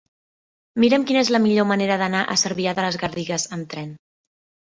[0.83, 3.93] Mira'm quina és la millor manera d'anar a Cervià de les Garrigues amb tren.